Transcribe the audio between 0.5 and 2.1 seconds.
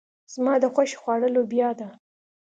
د خوښې خواړه لوبيا ده.